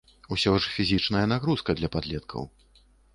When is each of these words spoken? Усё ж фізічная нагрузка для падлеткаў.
Усё 0.35 0.53
ж 0.61 0.69
фізічная 0.77 1.21
нагрузка 1.33 1.75
для 1.81 1.91
падлеткаў. 1.97 2.43